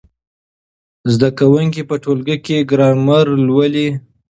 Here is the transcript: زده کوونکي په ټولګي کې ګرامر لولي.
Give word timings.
زده 1.13 1.29
کوونکي 1.39 1.81
په 1.89 1.95
ټولګي 2.03 2.37
کې 2.45 2.67
ګرامر 2.69 3.25
لولي. 3.45 3.89